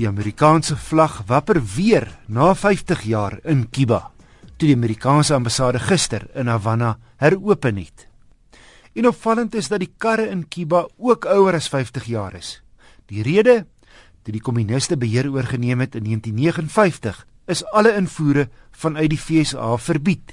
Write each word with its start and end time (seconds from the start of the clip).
Die 0.00 0.08
Amerikaanse 0.08 0.78
vlag 0.80 1.18
wapper 1.28 1.58
weer 1.74 2.06
na 2.24 2.54
50 2.56 3.02
jaar 3.04 3.34
in 3.44 3.66
Kiba, 3.68 3.98
toe 4.56 4.70
die 4.70 4.76
Amerikaanse 4.78 5.34
ambassade 5.36 5.82
gister 5.84 6.24
in 6.40 6.48
Havana 6.48 6.94
heropen 7.20 7.76
het. 7.76 8.06
En 8.96 9.10
opvallend 9.10 9.58
is 9.60 9.68
dat 9.68 9.84
die 9.84 9.90
karre 10.00 10.30
in 10.32 10.46
Kiba 10.48 10.86
ook 10.96 11.28
ouer 11.28 11.60
as 11.60 11.68
50 11.68 12.08
jaar 12.08 12.38
is. 12.40 12.62
Die 13.12 13.20
rede, 13.20 13.66
toe 14.24 14.32
die 14.32 14.40
kommuniste 14.40 14.96
beheer 14.96 15.28
oorgeneem 15.28 15.84
het 15.84 16.00
in 16.00 16.08
1959, 16.08 17.20
is 17.52 17.66
alle 17.68 17.92
invoere 18.00 18.48
vanuit 18.72 19.12
die 19.12 19.20
FSA 19.20 19.76
verbied. 19.76 20.32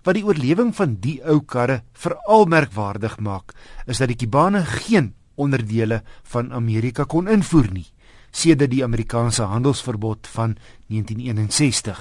Wat 0.00 0.16
die 0.16 0.24
oorlewing 0.24 0.72
van 0.72 0.96
die 0.96 1.18
ou 1.20 1.42
karre 1.44 1.82
veral 1.92 2.48
merkwaardig 2.48 3.20
maak, 3.20 3.52
is 3.84 4.00
dat 4.00 4.08
die 4.08 4.22
Kubane 4.24 4.64
geen 4.64 5.12
onderdele 5.36 6.00
van 6.24 6.54
Amerika 6.56 7.04
kon 7.04 7.28
invoer 7.28 7.68
nie 7.68 7.91
sedert 8.32 8.72
die 8.72 8.82
Amerikaanse 8.84 9.46
handelsverbod 9.52 10.26
van 10.32 10.56
1961. 10.88 12.00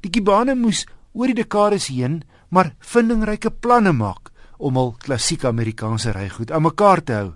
Die 0.00 0.10
Kubane 0.10 0.54
moes 0.54 0.86
oor 1.12 1.30
die 1.30 1.42
dekades 1.42 1.90
heen 1.92 2.22
maar 2.48 2.72
vindingryke 2.78 3.50
planne 3.50 3.92
maak 3.92 4.30
om 4.62 4.78
al 4.78 4.94
klassieke 5.02 5.48
Amerikaanse 5.50 6.14
rygoed 6.14 6.52
aan 6.54 6.66
mekaar 6.68 7.02
te 7.02 7.18
hou 7.18 7.30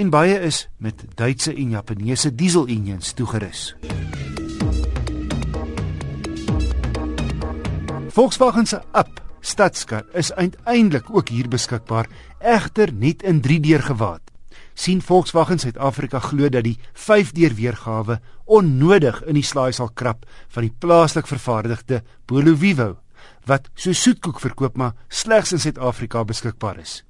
en 0.00 0.10
baie 0.12 0.36
is 0.46 0.68
met 0.78 1.02
Duitse 1.16 1.52
en 1.52 1.74
Japaneese 1.74 2.30
diesel-engines 2.34 3.12
toegerus. 3.18 3.74
Volkswagen 8.10 8.66
se 8.66 8.80
Up 8.94 9.20
stadskar 9.40 10.04
is 10.12 10.32
uiteindelik 10.32 11.10
ook 11.10 11.28
hier 11.28 11.48
beskikbaar, 11.48 12.08
egter 12.38 12.92
net 12.92 13.22
in 13.22 13.40
3-deur 13.40 13.82
gewaad 13.82 14.29
sien 14.74 15.02
Volkswagen 15.04 15.58
Suid-Afrika 15.58 16.20
glo 16.24 16.48
dat 16.48 16.64
die 16.64 16.78
5-deur 16.94 17.54
weergawe 17.58 18.20
onnodig 18.46 19.22
in 19.28 19.38
die 19.38 19.46
slaai 19.46 19.72
sal 19.72 19.92
krap 19.94 20.26
van 20.48 20.66
die 20.66 20.74
plaaslik 20.82 21.28
vervaardigde 21.30 22.02
Polo 22.26 22.56
Vivo 22.56 22.96
wat 23.48 23.68
so 23.74 23.92
soetkoek 23.96 24.40
verkoop 24.40 24.76
maar 24.76 24.96
slegs 25.08 25.52
in 25.52 25.60
Suid-Afrika 25.60 26.24
beskikbaar 26.24 26.78
is. 26.80 27.02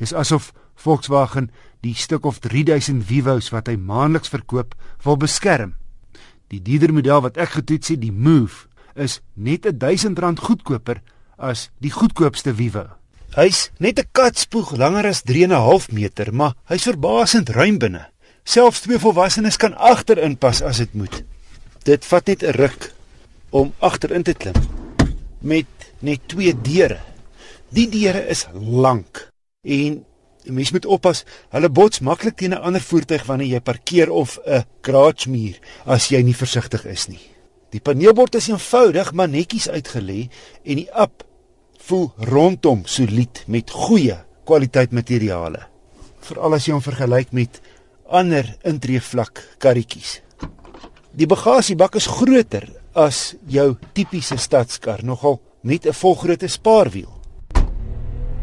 Dis 0.00 0.14
asof 0.14 0.52
Volkswagen 0.76 1.50
die 1.84 1.94
stuk 1.94 2.26
of 2.26 2.40
3000 2.44 3.04
Vivos 3.06 3.50
wat 3.54 3.70
hy 3.70 3.76
maandeliks 3.78 4.32
verkoop 4.32 4.74
wil 5.04 5.18
beskerm. 5.20 5.74
Die 6.52 6.60
dierder 6.62 6.92
model 6.94 7.24
wat 7.24 7.38
ek 7.40 7.56
getoets 7.58 7.94
het, 7.94 8.02
die 8.02 8.12
Move, 8.12 8.66
is 8.94 9.20
net 9.34 9.66
1000 9.66 10.18
rand 10.18 10.40
goedkoper 10.40 11.02
as 11.36 11.68
die 11.84 11.92
goedkoopste 11.92 12.54
Vivo. 12.56 12.86
Hy's 13.34 13.70
net 13.78 13.98
'n 13.98 14.08
katspoeg 14.12 14.76
langer 14.76 15.06
as 15.06 15.22
3 15.22 15.44
en 15.44 15.52
'n 15.52 15.66
half 15.68 15.90
meter, 15.90 16.34
maar 16.34 16.54
hy's 16.68 16.86
verbasend 16.86 17.48
ruim 17.48 17.78
binne. 17.78 18.06
Selfs 18.44 18.80
twee 18.80 18.98
volwassenes 18.98 19.56
kan 19.56 19.74
agterin 19.74 20.36
pas 20.36 20.62
as 20.62 20.76
dit 20.76 20.94
moet. 20.94 21.24
Dit 21.82 22.04
vat 22.04 22.26
net 22.26 22.42
'n 22.42 22.54
ruk 22.54 22.92
om 23.50 23.74
agterin 23.78 24.22
te 24.22 24.34
klim 24.34 24.54
met 25.40 25.66
net 25.98 26.20
twee 26.26 26.54
deure. 26.54 27.00
Die 27.68 27.88
deure 27.88 28.28
is 28.28 28.46
lank 28.54 29.30
en 29.62 30.04
mens 30.46 30.70
moet 30.70 30.86
oppas, 30.86 31.24
hulle 31.50 31.70
bots 31.70 32.00
maklik 32.00 32.36
teen 32.36 32.54
'n 32.54 32.62
ander 32.62 32.80
voertuig 32.80 33.24
wanneer 33.26 33.48
jy 33.48 33.60
parkeer 33.60 34.10
of 34.10 34.38
'n 34.46 34.64
garage 34.80 35.28
muur 35.28 35.58
as 35.84 36.08
jy 36.08 36.22
nie 36.22 36.34
versigtig 36.34 36.84
is 36.84 37.08
nie. 37.08 37.20
Die 37.70 37.80
paneelbord 37.80 38.34
is 38.34 38.48
eenvoudig 38.48 39.12
maar 39.12 39.28
netjies 39.28 39.68
uitgelê 39.68 40.28
en 40.62 40.76
die 40.76 40.92
app 40.92 41.25
voel 41.86 42.10
rondom 42.18 42.82
solied 42.90 43.44
met 43.46 43.70
goeie 43.70 44.16
kwaliteit 44.46 44.94
materiale. 44.94 45.66
Veral 46.26 46.56
as 46.56 46.66
jy 46.66 46.74
hom 46.74 46.82
vergelyk 46.82 47.30
met 47.36 47.60
ander 48.10 48.48
intreevlak 48.66 49.42
karretjies. 49.62 50.20
Die 51.16 51.28
bagasiebak 51.30 51.94
is 51.98 52.08
groter 52.10 52.66
as 52.96 53.36
jou 53.50 53.76
tipiese 53.94 54.38
stadskar, 54.40 55.04
nogal 55.04 55.40
met 55.62 55.86
'n 55.86 55.92
volgrootte 55.92 56.48
spaarwiel. 56.48 57.12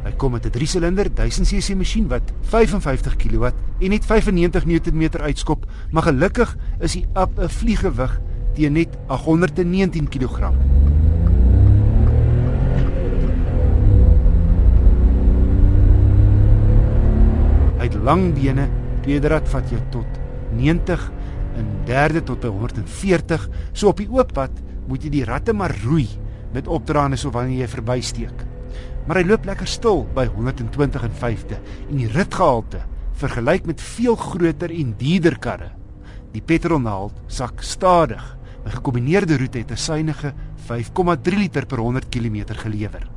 Hy 0.03 0.12
kom 0.18 0.31
met 0.31 0.45
'n 0.45 0.51
3-silinder 0.51 1.09
1000cc 1.09 1.75
masjien 1.75 2.07
wat 2.07 2.23
55 2.41 3.16
kW 3.16 3.45
en 3.79 3.89
net 3.89 4.06
95 4.06 4.66
Nm 4.66 5.09
uitskop, 5.19 5.66
maar 5.91 6.03
gelukkig 6.03 6.57
is 6.79 6.94
die 6.94 7.06
app 7.13 7.39
'n 7.39 7.50
vliegewig 7.50 8.22
teen 8.56 8.73
net 8.73 8.89
819 9.07 10.07
kg. 10.09 10.53
Lang 18.03 18.34
bene, 18.36 18.68
tweede 19.03 19.31
rad 19.31 19.47
vat 19.50 19.69
jou 19.72 19.80
tot 19.94 20.19
90 20.58 21.03
en 21.59 21.69
derde 21.88 22.24
tot 22.28 22.41
by 22.44 22.52
140. 22.52 23.47
So 23.72 23.91
op 23.94 24.02
die 24.02 24.09
oop 24.12 24.34
pad 24.36 24.59
moet 24.90 25.06
jy 25.06 25.14
die 25.14 25.28
ratte 25.28 25.56
maar 25.56 25.74
roei 25.84 26.08
met 26.53 26.68
opdraande 26.68 27.18
so 27.18 27.31
wanneer 27.34 27.63
jy 27.63 27.69
verbysteek. 27.72 28.44
Maar 29.08 29.19
hy 29.19 29.28
loop 29.28 29.47
lekker 29.47 29.68
stil 29.68 30.03
by 30.16 30.25
120 30.31 31.08
en 31.08 31.16
5de 31.22 31.59
en 31.90 31.96
die 32.00 32.09
ritgehalte 32.12 32.84
vergelyk 33.19 33.68
met 33.69 33.81
veel 33.81 34.16
groter 34.19 34.72
en 34.74 34.94
duurder 35.00 35.38
karre. 35.40 35.72
Die 36.34 36.42
petrolnaald 36.42 37.19
sak 37.28 37.62
stadig. 37.62 38.38
'n 38.63 38.72
Gekombineerde 38.72 39.38
roete 39.38 39.59
het 39.59 39.72
'n 39.72 39.78
suiwige 39.78 40.34
5,3 40.56 41.38
liter 41.38 41.66
per 41.66 41.80
100 41.80 42.09
km 42.09 42.56
gelewer. 42.56 43.09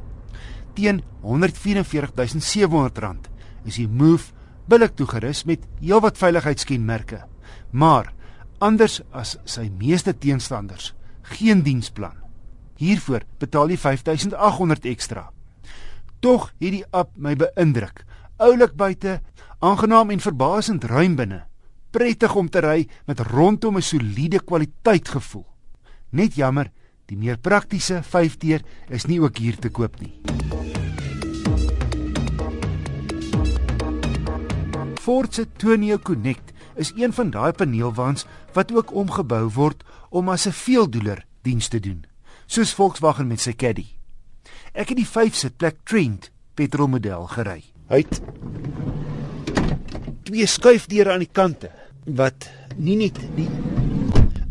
Teen 0.75 1.03
144700 1.23 2.99
rand 2.99 3.29
is 3.65 3.77
die 3.77 3.89
Move 3.89 4.36
billik 4.67 4.97
toegerus 4.99 5.45
met 5.45 5.65
heelwat 5.81 6.19
veiligheidskenmerke. 6.19 7.23
Maar 7.71 8.13
anders 8.59 9.01
as 9.11 9.37
sy 9.45 9.69
meeste 9.79 10.15
teenstanders, 10.19 10.93
geen 11.37 11.63
diensplan. 11.63 12.17
Hiervoor 12.77 13.25
betaal 13.41 13.73
jy 13.73 13.79
5800 13.81 14.87
ekstra. 14.91 15.31
Tog 16.21 16.51
het 16.61 16.73
die 16.79 16.85
app 16.91 17.15
my 17.17 17.35
beïndruk. 17.39 18.05
Oulik 18.43 18.75
buite, 18.77 19.21
aangenaam 19.65 20.11
en 20.13 20.21
verbasend 20.21 20.85
ruim 20.85 21.17
binne. 21.17 21.45
Prettig 21.91 22.35
om 22.37 22.49
te 22.53 22.61
ry 22.61 22.89
met 23.07 23.21
rondom 23.21 23.77
'n 23.77 23.83
soliede 23.83 24.41
kwaliteit 24.41 25.09
gevoel. 25.09 25.47
Net 26.11 26.35
jammer, 26.35 26.71
die 27.07 27.17
meer 27.17 27.39
praktiese 27.39 28.03
5-deur 28.03 28.63
is 28.89 29.07
nie 29.07 29.21
ook 29.21 29.37
hier 29.37 29.57
te 29.57 29.71
koop 29.71 30.01
nie. 30.01 30.66
Ford 35.07 35.35
se 35.35 35.47
Tonio 35.57 35.99
Connect 36.03 36.51
is 36.75 36.91
een 36.97 37.13
van 37.15 37.29
daai 37.31 37.53
paneelwaans 37.53 38.25
wat 38.57 38.73
ook 38.75 38.91
omgebou 38.91 39.45
word 39.55 39.85
om 40.11 40.29
as 40.29 40.47
'n 40.49 40.53
veeldoeler 40.53 41.27
diens 41.43 41.69
te 41.69 41.81
doen, 41.81 42.05
soos 42.47 42.75
Volkswagen 42.75 43.27
met 43.27 43.41
sy 43.41 43.53
Caddy. 43.53 43.87
Ek 44.75 44.89
het 44.89 44.97
die 44.97 45.07
5-sitplek 45.07 45.77
Trent 45.85 46.31
petrolmodel 46.55 47.27
gery. 47.27 47.63
Hy 47.89 47.97
het 47.97 48.21
twee 50.23 50.47
skuifdeure 50.47 51.13
aan 51.13 51.23
die 51.23 51.33
kante 51.33 51.71
wat 52.05 52.51
nie 52.77 52.97
net 52.97 53.15
die 53.37 53.49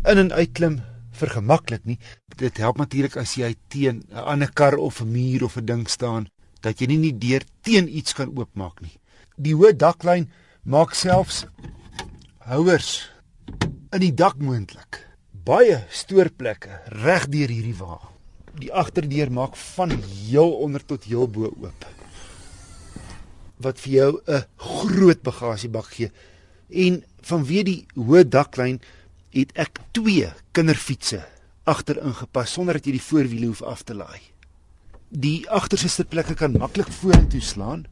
in 0.08 0.18
en 0.18 0.32
uitklim 0.32 0.80
vergemaklik 1.10 1.84
nie. 1.84 1.98
Dit 2.36 2.56
help 2.56 2.76
natuurlik 2.78 3.16
as 3.16 3.34
jy 3.34 3.54
teen 3.68 4.04
'n 4.08 4.24
ander 4.24 4.52
kar 4.52 4.76
of 4.76 5.02
'n 5.02 5.12
muur 5.12 5.44
of 5.44 5.56
'n 5.56 5.66
ding 5.66 5.88
staan 5.88 6.26
dat 6.60 6.80
jy 6.80 6.86
nie 6.86 6.98
nie 6.98 7.18
deur 7.18 7.42
teen 7.60 7.96
iets 7.96 8.14
kan 8.14 8.32
oopmaak 8.38 8.80
nie. 8.80 8.96
Die 9.36 9.54
hoë 9.54 9.76
daklyn 9.76 10.30
maak 10.66 10.96
selfs 10.98 11.44
houers 12.42 13.06
in 13.94 14.02
die 14.02 14.14
dak 14.18 14.40
moontlik. 14.42 14.98
Baie 15.46 15.84
stoorplekke 15.94 16.80
reg 17.04 17.28
deur 17.30 17.52
hierdie 17.54 17.76
wa. 17.78 18.00
Die 18.58 18.72
agterdeur 18.74 19.30
maak 19.30 19.54
van 19.76 19.92
heel 19.94 20.56
onder 20.64 20.82
tot 20.82 21.04
heel 21.06 21.28
bo 21.30 21.52
oop. 21.52 21.86
Wat 23.62 23.78
vir 23.78 23.92
jou 23.92 24.10
'n 24.26 24.42
groot 24.58 25.22
bagasiebak 25.22 25.86
gee. 25.94 26.10
En 26.70 27.04
vanweë 27.22 27.62
die 27.64 27.86
hoë 27.94 28.24
daklyn 28.28 28.80
het 29.30 29.52
ek 29.54 29.78
twee 29.92 30.32
kinderfietsse 30.52 31.22
agter 31.64 32.02
ingepas 32.02 32.52
sonder 32.52 32.74
dat 32.74 32.86
jy 32.86 32.92
die 32.92 33.08
voorwiele 33.08 33.46
hoef 33.46 33.62
af 33.62 33.82
te 33.84 33.94
laai. 33.94 34.20
Die 35.10 35.48
agterste 35.48 35.88
sitplekke 35.88 36.34
kan 36.34 36.58
maklik 36.58 36.88
vorentoe 36.88 37.40
slaan 37.40 37.86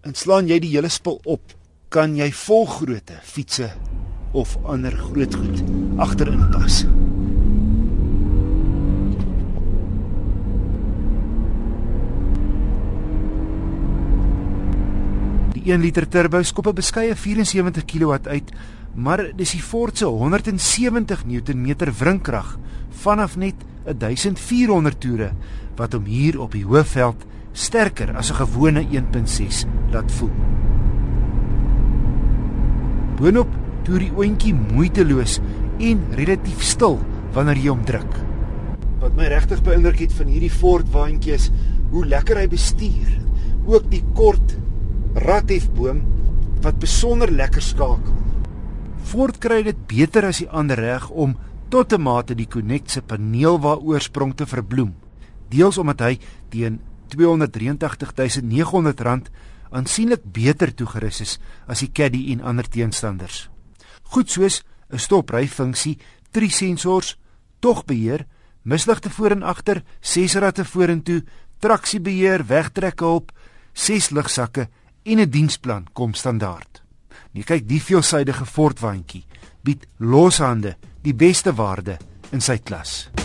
en 0.00 0.14
slaan 0.14 0.48
jy 0.48 0.58
die 0.58 0.72
hele 0.72 0.88
spul 0.88 1.20
op 1.24 1.52
kan 1.94 2.16
jy 2.18 2.26
volgrootte 2.34 3.14
fietsse 3.22 3.68
of 4.34 4.56
ander 4.66 4.94
groot 4.98 5.34
goed 5.38 5.60
agterin 6.02 6.40
pas. 6.50 6.80
Die 15.54 15.62
1 15.70 15.84
liter 15.84 16.08
turbo 16.10 16.42
skop 16.42 16.66
'n 16.66 16.74
beskeie 16.74 17.14
74 17.14 17.86
kW 17.86 18.18
uit, 18.26 18.50
maar 18.94 19.30
dis 19.36 19.52
die 19.52 19.62
Ford 19.62 19.96
se 19.96 20.06
170 20.06 21.24
Nm 21.24 21.76
wrinkrag 21.98 22.58
vanaf 22.90 23.36
net 23.36 23.54
1400 23.84 25.00
toere 25.00 25.30
wat 25.76 25.92
hom 25.92 26.04
hier 26.04 26.40
op 26.40 26.52
die 26.52 26.64
hoofveld 26.64 27.24
sterker 27.52 28.16
as 28.16 28.30
'n 28.30 28.34
gewone 28.34 28.82
1.6 28.90 29.66
laat 29.92 30.10
voel. 30.12 30.63
Boonop 33.18 33.50
toer 33.86 34.02
die 34.06 34.14
oentjie 34.16 34.54
moeiteloos 34.56 35.38
en 35.78 36.00
relatief 36.18 36.62
stil 36.64 36.98
wanneer 37.34 37.58
jy 37.60 37.70
hom 37.70 37.84
druk. 37.86 38.16
Wat 39.02 39.14
my 39.18 39.26
regtig 39.30 39.62
beïndruk 39.66 40.00
het 40.02 40.12
van 40.16 40.28
hierdie 40.32 40.50
Ford 40.50 40.88
waantjie 40.94 41.34
is 41.36 41.50
hoe 41.92 42.04
lekker 42.08 42.36
hy 42.40 42.46
bestuur. 42.50 43.08
Ook 43.70 43.86
die 43.92 44.02
kort 44.16 44.56
rathefboom 45.14 46.02
wat 46.64 46.80
besonder 46.82 47.30
lekker 47.30 47.62
skakel. 47.62 48.14
Ford 49.04 49.38
kry 49.38 49.62
dit 49.66 49.86
beter 49.86 50.24
as 50.26 50.38
die 50.42 50.48
ander 50.48 50.78
reg 50.80 51.10
om 51.10 51.36
tot 51.68 51.92
'n 51.92 52.02
mate 52.02 52.34
die 52.34 52.48
Connect 52.48 52.90
se 52.90 53.02
paneel 53.02 53.60
waaroor 53.60 54.00
te 54.34 54.46
verbloem. 54.46 54.94
Deels 55.50 55.78
omdat 55.78 56.00
hy 56.00 56.18
teen 56.48 56.80
R283900 57.14 59.30
aansienlik 59.74 60.22
beter 60.24 60.72
toegerus 60.74 61.20
is 61.24 61.38
as 61.66 61.82
die 61.82 61.90
Caddy 61.92 62.30
en 62.32 62.44
ander 62.46 62.68
teenstanders. 62.68 63.48
Goed 64.14 64.30
soos 64.30 64.62
'n 64.92 64.98
stopryfunksie, 64.98 65.98
drie 66.30 66.50
sensors, 66.50 67.18
togbeheer, 67.60 68.26
misligte 68.62 69.10
voor 69.10 69.30
en 69.30 69.42
agter, 69.42 69.82
ses 70.00 70.34
ratte 70.34 70.64
vorentoe, 70.64 71.24
traksiebeheer, 71.58 72.46
wegtrekhulp, 72.46 73.32
ses 73.72 74.10
lugsakke 74.10 74.68
en 75.02 75.20
'n 75.20 75.30
diensplan 75.30 75.86
kom 75.92 76.14
standaard. 76.14 76.82
Jy 77.32 77.42
kyk 77.42 77.68
die 77.68 77.82
veelsidige 77.82 78.46
Ford 78.46 78.80
waantjie 78.80 79.24
bied 79.64 79.86
loshande 79.98 80.76
die 81.02 81.14
beste 81.14 81.54
waarde 81.54 81.98
in 82.32 82.40
sy 82.40 82.58
klas. 82.58 83.23